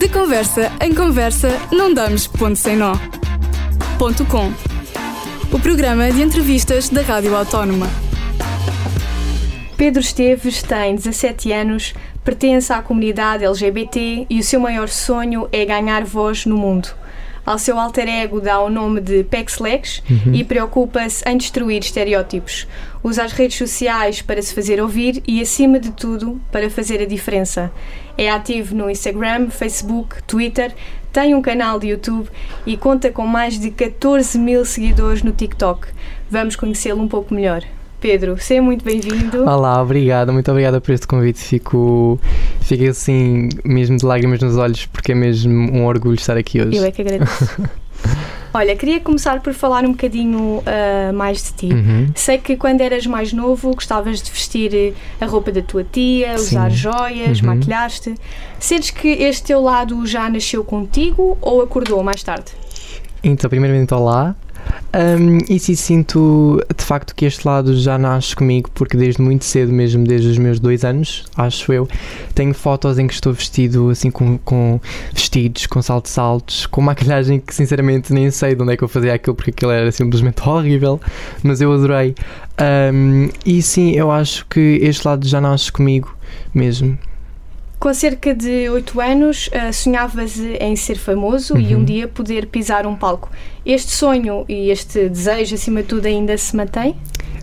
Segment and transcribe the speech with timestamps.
[0.00, 2.94] De conversa em conversa, não damos ponto sem nó.
[3.98, 4.50] Ponto com.
[5.54, 7.86] O programa de entrevistas da Rádio Autónoma.
[9.76, 11.92] Pedro Esteves tem 17 anos,
[12.24, 16.88] pertence à comunidade LGBT e o seu maior sonho é ganhar voz no mundo.
[17.50, 20.32] Ao seu alter ego dá o nome de Pexlex uhum.
[20.32, 22.68] e preocupa-se em destruir estereótipos.
[23.02, 27.06] Usa as redes sociais para se fazer ouvir e, acima de tudo, para fazer a
[27.06, 27.72] diferença.
[28.16, 30.72] É ativo no Instagram, Facebook, Twitter,
[31.12, 32.28] tem um canal de YouTube
[32.64, 35.88] e conta com mais de 14 mil seguidores no TikTok.
[36.30, 37.64] Vamos conhecê-lo um pouco melhor.
[38.00, 39.44] Pedro, seja muito bem-vindo.
[39.44, 41.38] Olá, obrigado, muito obrigada por este convite.
[41.38, 42.18] Fico,
[42.62, 46.78] fico assim, mesmo de lágrimas nos olhos, porque é mesmo um orgulho estar aqui hoje.
[46.78, 47.60] Eu é que agradeço.
[48.52, 51.74] Olha, queria começar por falar um bocadinho uh, mais de ti.
[51.74, 52.08] Uhum.
[52.14, 56.56] Sei que quando eras mais novo gostavas de vestir a roupa da tua tia, Sim.
[56.56, 57.46] usar joias, uhum.
[57.46, 58.14] maquilhar-te.
[58.58, 62.50] Sentes que este teu lado já nasceu contigo ou acordou mais tarde?
[63.22, 64.34] Então, primeiramente, olá.
[64.92, 69.44] Um, e sim, sinto de facto que este lado já nasce comigo, porque desde muito
[69.44, 71.88] cedo, mesmo desde os meus dois anos, acho eu,
[72.34, 74.80] tenho fotos em que estou vestido assim com, com
[75.12, 78.88] vestidos, com saltos altos, com maquilhagem que sinceramente nem sei de onde é que eu
[78.88, 81.00] fazia aquilo, porque aquilo era simplesmente horrível,
[81.42, 82.14] mas eu adorei.
[82.92, 86.14] Um, e sim, eu acho que este lado já nasce comigo
[86.52, 86.98] mesmo.
[87.80, 91.60] Com cerca de 8 anos, uh, sonhavas em ser famoso uhum.
[91.60, 91.84] e um uhum.
[91.86, 93.30] dia poder pisar um palco.
[93.64, 96.94] Este sonho e este desejo, acima de tudo, ainda se mantém?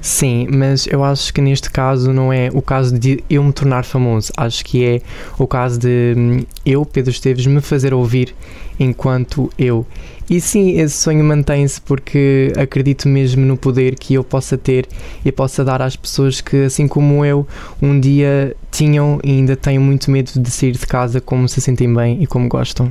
[0.08, 3.84] Sim, mas eu acho que neste caso não é o caso de eu me tornar
[3.84, 4.32] famoso.
[4.38, 5.02] Acho que é
[5.38, 8.34] o caso de hum, eu, Pedro Esteves, me fazer ouvir
[8.80, 9.86] enquanto eu.
[10.30, 14.88] E sim, esse sonho mantém-se porque acredito mesmo no poder que eu possa ter
[15.26, 17.46] e possa dar às pessoas que, assim como eu,
[17.82, 21.94] um dia tinham e ainda têm muito medo de sair de casa como se sentem
[21.94, 22.90] bem e como gostam.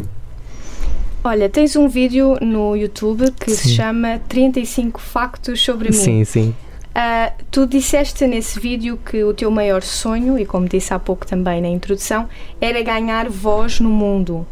[1.24, 3.56] Olha, tens um vídeo no YouTube que sim.
[3.56, 5.94] se chama 35 Factos sobre mim.
[5.94, 6.54] Sim, sim.
[6.96, 11.26] Uh, tu disseste nesse vídeo que o teu maior sonho, e como disse há pouco
[11.26, 12.26] também na introdução,
[12.58, 14.46] era ganhar voz no mundo.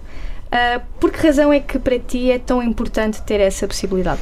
[0.53, 4.21] Uh, por que razão é que para ti é tão importante ter essa possibilidade?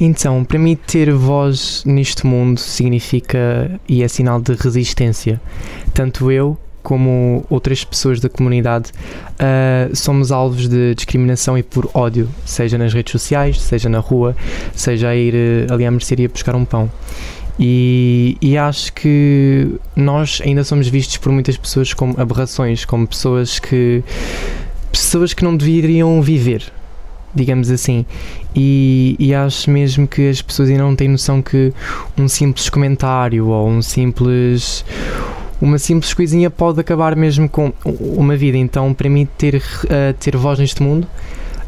[0.00, 5.40] Então, para mim, ter voz neste mundo significa e é sinal de resistência.
[5.94, 12.28] Tanto eu como outras pessoas da comunidade uh, somos alvos de discriminação e por ódio,
[12.44, 14.34] seja nas redes sociais, seja na rua,
[14.74, 16.90] seja a ir uh, ali à mercearia buscar um pão.
[17.58, 23.58] E, e, acho que nós ainda somos vistos por muitas pessoas como aberrações, como pessoas
[23.58, 24.02] que
[24.90, 26.64] pessoas que não deveriam viver,
[27.34, 28.06] digamos assim.
[28.54, 31.72] E, e, acho mesmo que as pessoas ainda não têm noção que
[32.16, 34.84] um simples comentário ou um simples.
[35.60, 38.58] Uma simples coisinha pode acabar mesmo com uma vida.
[38.58, 41.06] Então, para mim, ter, uh, ter voz neste mundo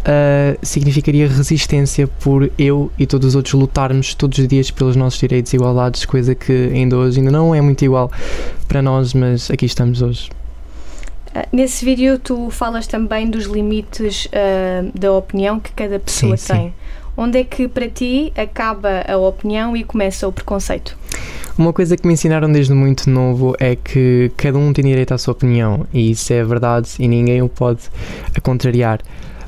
[0.05, 5.19] uh, significaria resistência por eu e todos os outros lutarmos todos os dias pelos nossos
[5.19, 8.11] direitos e igualdades, coisa que ainda hoje ainda não é muito igual
[8.69, 10.31] para nós, mas aqui estamos hoje.
[11.35, 16.53] Ah, nesse vídeo tu falas também dos limites uh, da opinião que cada pessoa sim,
[16.53, 16.63] tem.
[16.69, 16.73] Sim.
[17.17, 20.97] Onde é que para ti acaba a opinião e começa o preconceito?
[21.57, 25.19] Uma coisa que me ensinaram desde muito novo é que cada um tem direito à
[25.19, 27.83] sua opinião e isso é verdade e ninguém o pode
[28.43, 28.99] contrariar.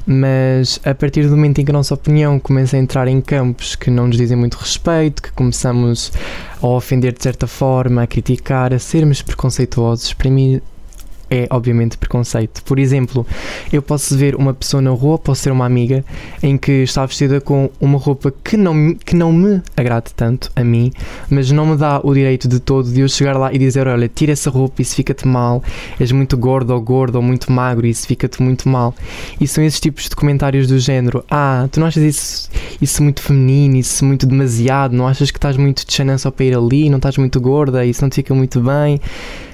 [0.06, 3.74] Mas a partir do momento em que a nossa opinião começa a entrar em campos
[3.74, 6.12] que não nos dizem muito respeito, que começamos
[6.62, 10.60] a ofender de certa forma, a criticar, a sermos preconceituosos, para mim
[11.30, 12.62] é obviamente preconceito.
[12.64, 13.26] Por exemplo,
[13.72, 16.04] eu posso ver uma pessoa na rua, posso ser uma amiga,
[16.42, 20.62] em que está vestida com uma roupa que não, que não me agrade tanto a
[20.62, 20.92] mim,
[21.28, 24.08] mas não me dá o direito de todo de eu chegar lá e dizer: Olha,
[24.08, 25.62] tira essa roupa, isso fica-te mal,
[25.98, 28.94] és muito gordo ou gordo ou muito magro, isso fica-te muito mal.
[29.40, 32.50] E são esses tipos de comentários do género: Ah, tu não achas isso,
[32.80, 36.44] isso muito feminino, isso muito demasiado, não achas que estás muito de chanã só para
[36.44, 39.00] ir ali, não estás muito gorda, isso não te fica muito bem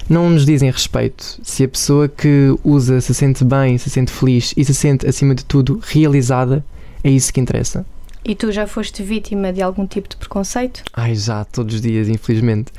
[0.09, 1.39] não nos dizem respeito.
[1.43, 5.33] Se a pessoa que usa se sente bem, se sente feliz e se sente, acima
[5.35, 6.63] de tudo, realizada,
[7.03, 7.85] é isso que interessa.
[8.25, 10.81] E tu já foste vítima de algum tipo de preconceito?
[10.93, 12.71] Ai, já, todos os dias, infelizmente.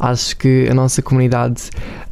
[0.00, 1.64] Acho que a nossa comunidade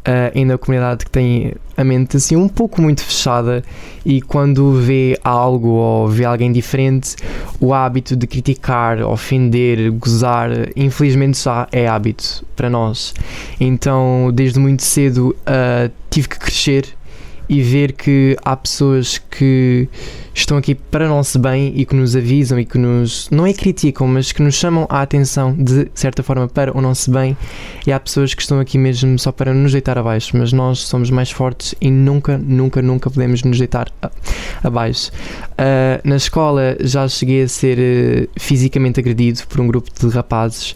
[0.06, 3.62] uh, ainda é uma comunidade que tem a mente assim um pouco muito fechada
[4.04, 7.16] e quando vê algo ou vê alguém diferente,
[7.60, 13.14] o hábito de criticar, ofender, gozar, infelizmente já é hábito para nós.
[13.58, 16.94] Então, desde muito cedo uh, tive que crescer
[17.48, 19.88] e ver que há pessoas que
[20.34, 24.06] estão aqui para nosso bem e que nos avisam e que nos, não é criticam,
[24.06, 27.36] mas que nos chamam a atenção de certa forma para o nosso bem.
[27.86, 31.10] E há pessoas que estão aqui mesmo só para nos deitar abaixo, mas nós somos
[31.10, 33.92] mais fortes e nunca, nunca, nunca podemos nos deitar
[34.62, 35.10] abaixo.
[35.52, 40.74] Uh, na escola já cheguei a ser uh, fisicamente agredido por um grupo de rapazes.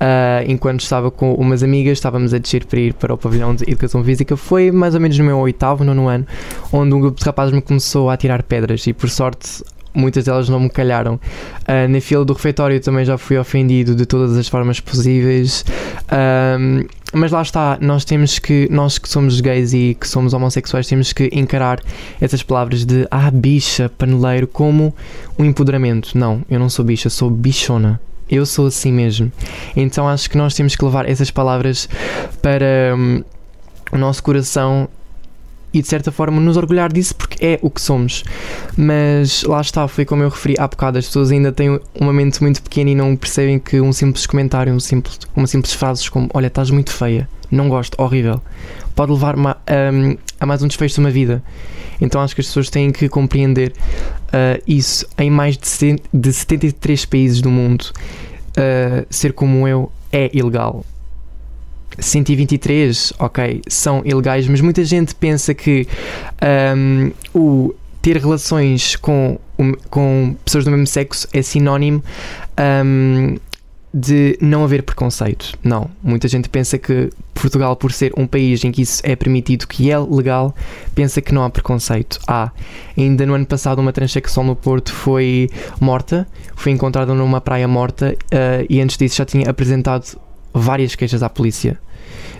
[0.00, 3.64] Uh, enquanto estava com umas amigas, estávamos a descer para ir para o pavilhão de
[3.64, 4.36] educação física.
[4.36, 6.26] Foi mais ou menos no meu oitavo, nono ano,
[6.72, 9.64] onde um grupo de rapazes me começou a tirar pedras e, por sorte,
[9.94, 11.14] muitas delas não me calharam.
[11.14, 15.64] Uh, na fila do refeitório também já fui ofendido de todas as formas possíveis.
[17.12, 21.12] Mas lá está, nós temos que, nós que somos gays e que somos homossexuais, temos
[21.12, 21.80] que encarar
[22.20, 24.94] essas palavras de ah, bicha, paneleiro, como
[25.36, 26.16] um empoderamento.
[26.16, 28.00] Não, eu não sou bicha, sou bichona.
[28.30, 29.32] Eu sou assim mesmo.
[29.74, 31.88] Então acho que nós temos que levar essas palavras
[32.40, 33.24] para um,
[33.90, 34.88] o nosso coração
[35.72, 38.24] e de certa forma nos orgulhar disso porque é o que somos.
[38.76, 42.42] Mas lá está, foi como eu referi há bocado, as pessoas ainda têm uma mente
[42.42, 46.28] muito pequena e não percebem que um simples comentário, um simples, uma simples frase como
[46.34, 48.40] olha, estás muito feia, não gosto, horrível,
[48.94, 49.56] pode levar a, a,
[50.40, 51.42] a mais um desfecho de uma vida.
[52.00, 53.72] Então acho que as pessoas têm que compreender
[54.28, 57.92] uh, isso em mais de, de 73 países do mundo.
[58.50, 60.84] Uh, ser como eu é ilegal.
[61.98, 65.86] 123, ok, são ilegais, mas muita gente pensa que
[66.76, 69.38] um, o ter relações com,
[69.90, 72.02] com pessoas do mesmo sexo é sinónimo
[72.84, 73.36] um,
[73.92, 75.58] de não haver preconceito.
[75.62, 75.90] Não.
[76.02, 79.90] Muita gente pensa que Portugal, por ser um país em que isso é permitido, que
[79.90, 80.54] é legal,
[80.94, 82.20] pensa que não há preconceito.
[82.26, 82.52] Há.
[82.96, 85.50] Ainda no ano passado, uma transexual no Porto foi
[85.80, 90.18] morta, foi encontrada numa praia morta uh, e antes disso já tinha apresentado
[90.52, 91.78] várias queixas à polícia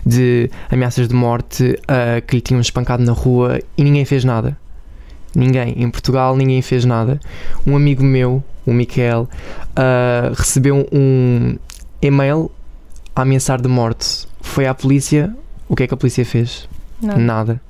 [0.05, 4.57] de ameaças de morte, uh, que lhe tinham espancado na rua e ninguém fez nada.
[5.35, 5.75] Ninguém.
[5.77, 7.19] Em Portugal ninguém fez nada.
[7.65, 9.29] Um amigo meu, o Miquel,
[9.71, 11.57] uh, recebeu um
[12.01, 12.51] e-mail
[13.15, 14.27] a ameaçar de morte.
[14.41, 15.33] Foi à polícia.
[15.69, 16.67] O que é que a polícia fez?
[17.01, 17.19] Nada.
[17.19, 17.61] nada.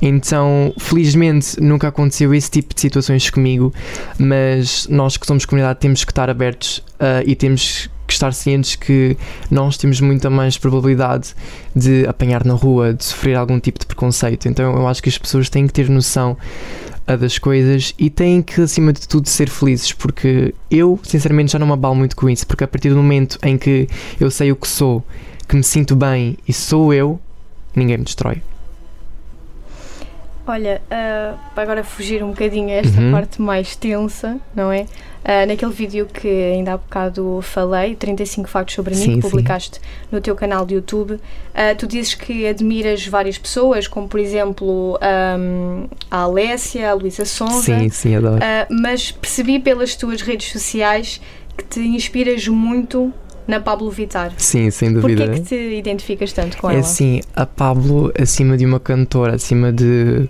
[0.00, 3.72] Então, felizmente, nunca aconteceu esse tipo de situações comigo,
[4.18, 8.74] mas nós que somos comunidade temos que estar abertos uh, e temos que estar cientes
[8.74, 9.16] que
[9.50, 11.34] nós temos muita mais probabilidade
[11.76, 14.48] de apanhar na rua, de sofrer algum tipo de preconceito.
[14.48, 16.36] Então, eu acho que as pessoas têm que ter noção
[17.06, 21.58] uh, das coisas e têm que, acima de tudo, ser felizes, porque eu, sinceramente, já
[21.58, 23.86] não me abalo muito com isso, porque a partir do momento em que
[24.18, 25.04] eu sei o que sou,
[25.46, 27.20] que me sinto bem e sou eu,
[27.76, 28.42] ninguém me destrói.
[30.48, 33.12] Olha, uh, agora fugir um bocadinho a esta uhum.
[33.12, 34.86] parte mais tensa, não é?
[35.22, 39.78] Uh, naquele vídeo que ainda há bocado falei, 35 factos sobre mim, sim, que publicaste
[39.78, 39.86] sim.
[40.10, 41.20] no teu canal de YouTube, uh,
[41.76, 44.98] tu dizes que admiras várias pessoas, como por exemplo
[45.38, 47.78] um, a Alessia, a Luísa Sonza.
[47.78, 48.38] Sim, sim, adoro.
[48.70, 51.20] mas percebi pelas tuas redes sociais
[51.58, 53.12] que te inspiras muito
[53.48, 54.32] na Pablo Vittar.
[54.36, 55.24] Sim, sem dúvida.
[55.24, 56.80] Porquê é que te identificas tanto com é ela?
[56.80, 60.28] É assim, a Pablo, acima de uma cantora, acima de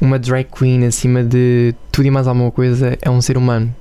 [0.00, 3.72] uma drag queen, acima de tudo e mais alguma coisa, é um ser humano.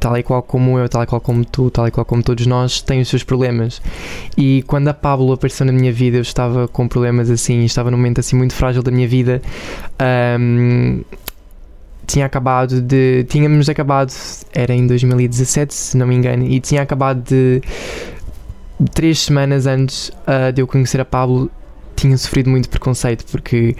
[0.00, 2.44] Tal e qual como eu, tal e qual como tu, tal e qual como todos
[2.46, 3.80] nós, tem os seus problemas.
[4.36, 7.98] E quando a Pablo apareceu na minha vida, eu estava com problemas assim, estava num
[7.98, 9.40] momento assim muito frágil da minha vida.
[10.40, 11.02] Um,
[12.06, 13.24] tinha acabado de.
[13.24, 14.12] Tínhamos acabado,
[14.52, 17.60] era em 2017, se não me engano, e tinha acabado de.
[18.92, 21.50] Três semanas antes uh, de eu conhecer a Pablo,
[21.94, 23.74] tinha sofrido muito preconceito, porque,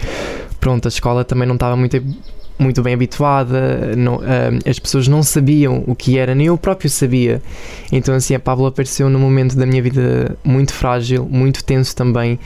[0.58, 2.02] pronto, a escola também não estava muito,
[2.58, 6.88] muito bem habituada, não, uh, as pessoas não sabiam o que era, nem eu próprio
[6.88, 7.42] sabia.
[7.92, 12.38] Então, assim, a Pablo apareceu num momento da minha vida muito frágil, muito tenso também,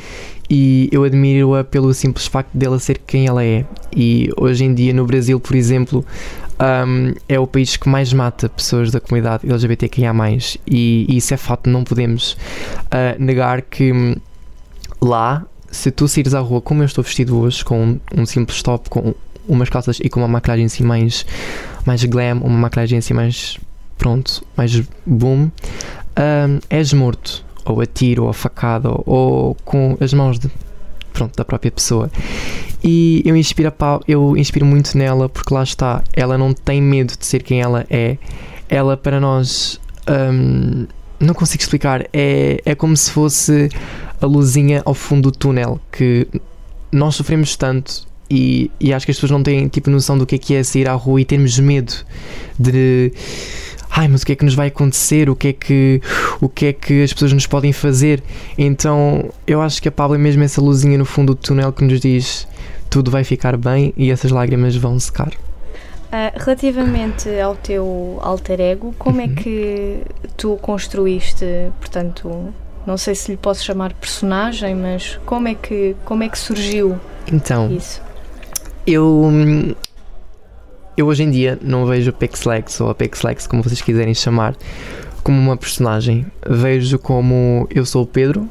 [0.48, 3.64] e eu admiro-a pelo simples facto dela ser quem ela é.
[3.94, 6.04] E hoje em dia, no Brasil, por exemplo,
[6.60, 10.12] um, é o país que mais mata pessoas da comunidade LGBTQIA.
[10.66, 14.16] E, e isso é fato, não podemos uh, negar que
[15.00, 18.90] lá, se tu saíres à rua como eu estou vestido hoje, com um, simples top,
[18.90, 19.14] com
[19.52, 21.26] umas calças e com uma maquilhagem assim mais,
[21.84, 23.58] mais glam, uma maquilhagem assim mais
[23.98, 25.50] pronto, mais boom,
[26.18, 30.50] um, és morto ou a tiro, ou a facada, ou, com as mãos de,
[31.12, 32.10] pronto, da própria pessoa.
[32.82, 33.72] E eu inspiro,
[34.08, 37.86] eu inspiro muito nela porque lá está, ela não tem medo de ser quem ela
[37.90, 38.16] é.
[38.68, 39.78] Ela, para nós,
[40.08, 40.86] hum,
[41.18, 43.68] não consigo explicar, é, é como se fosse
[44.20, 46.26] a luzinha ao fundo do túnel que
[46.90, 50.36] nós sofremos tanto e, e acho que as pessoas não têm tipo noção do que
[50.36, 51.92] é que é sair à rua e termos medo
[52.58, 53.12] de
[53.90, 55.28] ai, mas o que é que nos vai acontecer?
[55.28, 56.00] O que é que,
[56.40, 58.22] o que, é que as pessoas nos podem fazer?
[58.56, 61.84] Então eu acho que a Pablo é mesmo essa luzinha no fundo do túnel que
[61.84, 62.46] nos diz:
[62.88, 65.32] tudo vai ficar bem e essas lágrimas vão secar.
[66.10, 69.32] Uh, relativamente ao teu alter ego, como é uhum.
[69.32, 70.02] é que
[70.36, 71.46] tu construíste,
[71.78, 72.52] portanto,
[72.84, 76.98] não sei se lhe posso chamar personagem, mas como é que, como é que surgiu
[77.32, 78.02] então, isso?
[78.92, 79.30] Eu,
[80.96, 84.56] eu hoje em dia não vejo Pixlex ou a Pixlex, como vocês quiserem chamar,
[85.22, 86.26] como uma personagem.
[86.44, 88.50] Vejo como eu sou o Pedro,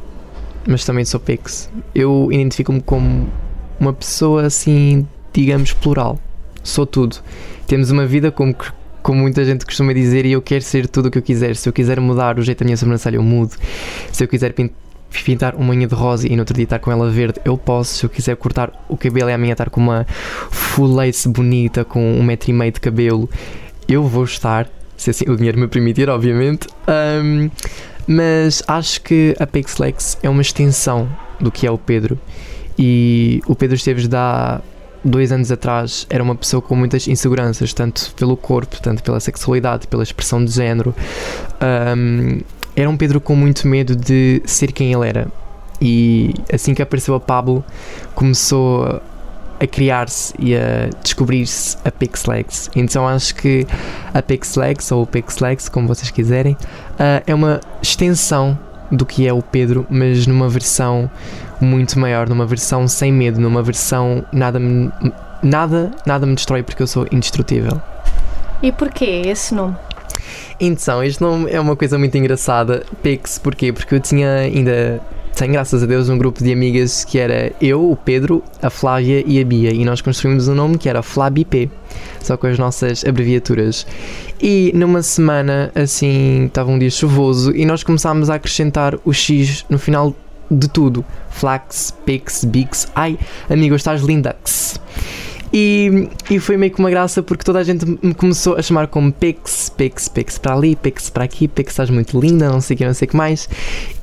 [0.66, 1.70] mas também sou Pix.
[1.94, 3.28] Eu identifico-me como
[3.78, 6.18] uma pessoa assim, digamos, plural.
[6.64, 7.18] Sou tudo.
[7.68, 8.56] Temos uma vida como,
[9.04, 11.54] como muita gente costuma dizer e eu quero ser tudo o que eu quiser.
[11.58, 13.58] Se eu quiser mudar o jeito da minha sobrancelha, eu mudo.
[14.10, 14.54] Se eu quiser
[15.58, 17.96] uma unha de rosa e no outro dia estar com ela verde, eu posso.
[17.96, 20.06] Se eu quiser cortar o cabelo e amanhã estar com uma
[20.52, 23.30] full lace bonita, com um metro e meio de cabelo,
[23.88, 24.68] eu vou estar.
[24.96, 26.68] Se assim o dinheiro me permitir, obviamente.
[26.88, 27.50] Um,
[28.08, 31.08] mas acho que a Pixlex é uma extensão
[31.40, 32.20] do que é o Pedro.
[32.78, 34.62] E o Pedro Esteves dá
[35.04, 39.88] dois anos atrás era uma pessoa com muitas inseguranças, tanto pelo corpo, tanto pela sexualidade,
[39.88, 40.94] pela expressão de género.
[41.98, 42.40] Um,
[42.82, 45.28] era um Pedro com muito medo de ser quem ele era.
[45.82, 47.64] E assim que apareceu a Pablo,
[48.14, 49.02] começou
[49.60, 52.70] a criar-se e a descobrir-se a Pixlegs.
[52.76, 53.68] Então acho que
[54.14, 58.58] a Pixlegs, ou o como vocês quiserem, uh, é uma extensão
[58.92, 61.10] do que é o Pedro, mas numa versão
[61.62, 64.60] muito maior, numa versão sem medo, numa versão nada
[65.44, 67.82] nada, nada me destrói porque eu sou indestrutível.
[68.62, 69.76] E porquê esse nome?
[70.60, 72.86] Então, este nome é uma coisa muito engraçada.
[73.02, 73.72] Pix, porquê?
[73.72, 75.02] Porque eu tinha ainda
[75.40, 79.24] tenho, graças a Deus, um grupo de amigas que era eu, o Pedro, a Flávia
[79.26, 79.72] e a Bia.
[79.72, 81.72] E nós construímos um nome que era FlabiP,
[82.20, 83.88] só com as nossas abreviaturas.
[84.42, 89.66] E numa semana, assim, estava um dia chuvoso e nós começámos a acrescentar o X
[89.70, 90.14] no final
[90.52, 91.06] de tudo.
[91.30, 92.88] Flax, Pix, Bix.
[92.94, 93.18] Ai,
[93.50, 94.78] amigo, estás lindax.
[95.52, 98.88] E, e foi meio que uma graça porque toda a gente me começou a chamar
[98.88, 102.76] como Pix, Pix, Pix para ali, Pix para aqui, Pix estás muito linda, não sei
[102.76, 103.50] o que, não sei o que mais.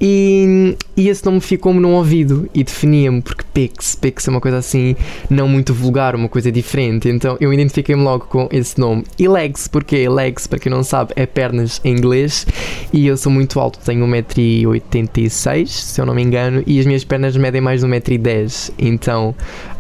[0.00, 4.58] E, e esse nome ficou-me num ouvido e definia-me porque Pix, Pix é uma coisa
[4.58, 4.96] assim
[5.30, 7.08] não muito vulgar, uma coisa diferente.
[7.08, 9.04] Então eu identifiquei-me logo com esse nome.
[9.18, 12.46] E Legs, porque Legs, para quem não sabe, é pernas em inglês
[12.92, 17.04] e eu sou muito alto, tenho 1,86m, se eu não me engano, e as minhas
[17.04, 18.72] pernas medem mais de 1,10m.
[18.78, 19.34] Então,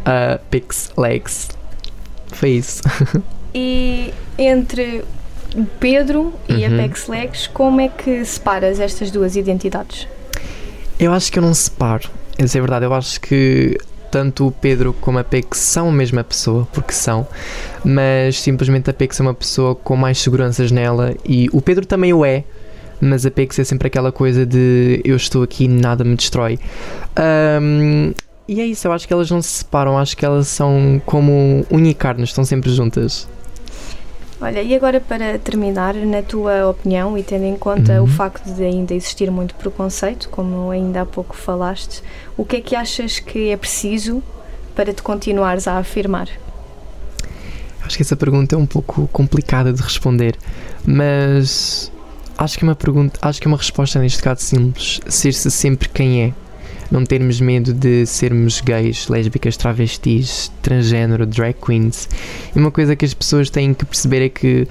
[0.06, 1.48] uh, Pix Legs
[2.32, 2.82] foi isso.
[3.58, 5.02] E entre
[5.54, 6.84] o Pedro e uhum.
[6.84, 10.06] a Legs, como é que separas estas duas identidades?
[11.00, 12.10] Eu acho que eu não separo.
[12.36, 12.84] Essa é verdade.
[12.84, 13.78] Eu acho que
[14.10, 17.26] tanto o Pedro como a Pex são a mesma pessoa, porque são,
[17.84, 22.12] mas simplesmente a Pex é uma pessoa com mais seguranças nela e o Pedro também
[22.12, 22.44] o é,
[23.00, 26.58] mas a Pex é sempre aquela coisa de eu estou aqui e nada me destrói.
[27.60, 28.12] Um,
[28.48, 31.66] e é isso, eu acho que elas não se separam, acho que elas são como
[31.70, 33.28] unha carne, estão sempre juntas.
[34.40, 38.04] Olha, e agora para terminar, na tua opinião e tendo em conta uhum.
[38.04, 42.02] o facto de ainda existir muito preconceito, como ainda há pouco falaste,
[42.36, 44.22] o que é que achas que é preciso
[44.74, 46.28] para te continuares a afirmar?
[47.82, 50.36] Acho que essa pergunta é um pouco complicada de responder,
[50.84, 51.90] mas
[52.36, 55.88] acho que é uma pergunta, acho que é uma resposta neste caso simples, ser-se sempre
[55.88, 56.34] quem é
[56.90, 62.08] não termos medo de sermos gays, lésbicas, travestis, transgênero, drag queens.
[62.54, 64.68] E uma coisa que as pessoas têm que perceber é que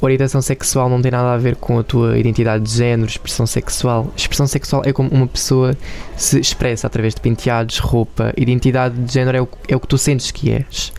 [0.00, 4.12] orientação sexual não tem nada a ver com a tua identidade de género, expressão sexual.
[4.16, 5.76] Expressão sexual é como uma pessoa
[6.16, 8.32] se expressa através de penteados, roupa.
[8.36, 10.92] Identidade de género é o, é o que tu sentes que és.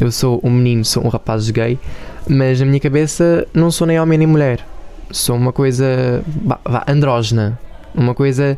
[0.00, 1.78] Eu sou um menino, sou um rapaz gay,
[2.28, 4.64] mas na minha cabeça não sou nem homem nem mulher.
[5.10, 6.22] Sou uma coisa
[6.86, 7.58] andrógena.
[7.98, 8.56] Uma coisa,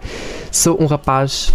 [0.53, 1.53] sou um rapaz,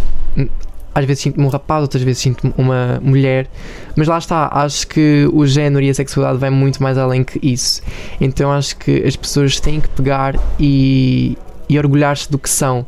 [0.95, 3.47] às vezes sinto-me um rapaz, outras vezes sinto-me uma mulher,
[3.95, 7.37] mas lá está, acho que o género e a sexualidade vai muito mais além que
[7.45, 7.81] isso.
[8.19, 11.37] Então acho que as pessoas têm que pegar e,
[11.69, 12.85] e orgulhar-se do que são.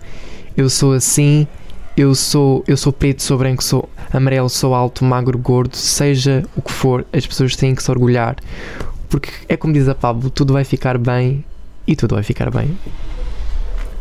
[0.56, 1.46] Eu sou assim,
[1.98, 6.62] eu sou, eu sou preto, sou branco, sou amarelo, sou alto, magro, gordo, seja o
[6.62, 8.38] que for, as pessoas têm que se orgulhar.
[9.10, 11.44] Porque é como diz a Pablo, tudo vai ficar bem
[11.86, 12.76] e tudo vai ficar bem.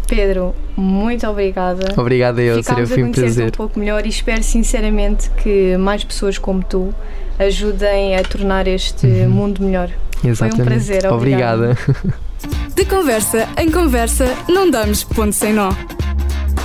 [0.06, 1.92] Pedro, muito obrigada.
[1.96, 3.48] Obrigada eu, seria foi um prazer.
[3.48, 6.94] um pouco melhor e espero sinceramente que mais pessoas como tu
[7.38, 9.30] ajudem a tornar este uhum.
[9.30, 9.90] mundo melhor.
[10.24, 10.56] Exatamente.
[10.56, 11.76] Foi um prazer, obrigada.
[11.88, 12.26] obrigada.
[12.74, 15.72] De conversa em conversa, não damos ponto sem nó.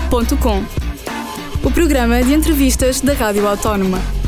[0.09, 0.63] Ponto com.
[1.63, 4.20] O programa de entrevistas da Rádio Autónoma.